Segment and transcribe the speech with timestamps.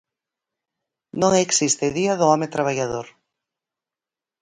[1.21, 3.07] Non existe día do home traballador.